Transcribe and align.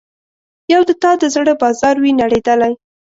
یو 0.73 0.81
د 0.89 0.91
تا 1.01 1.11
د 1.21 1.23
زړه 1.35 1.53
بازار 1.63 1.95
وي 2.03 2.11
نړیدلی 2.21 2.73